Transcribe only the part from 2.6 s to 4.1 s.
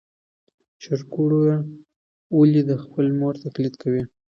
د خپلې مور تقلید کوي؟